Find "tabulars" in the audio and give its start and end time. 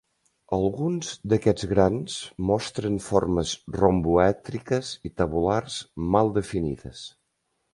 5.21-5.77